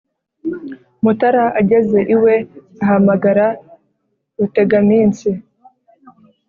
”mutara 1.03 1.43
ageze 1.59 1.99
iwe, 2.15 2.33
ahamagara 2.83 3.45
rutegaminsi 4.37 5.29